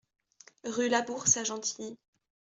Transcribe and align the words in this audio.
Rue 0.63 0.89
Labourse 0.89 1.37
à 1.37 1.43
Gentilly 1.43 1.95